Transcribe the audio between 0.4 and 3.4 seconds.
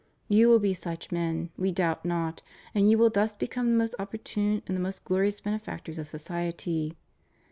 will be such men, We doubt not, and you will thus